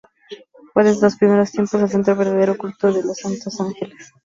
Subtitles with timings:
[0.73, 4.11] Fue desde los primeros tiempos el centro del verdadero culto de los santos ángeles.